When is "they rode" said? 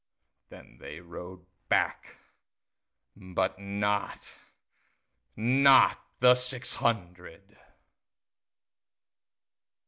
0.79-1.45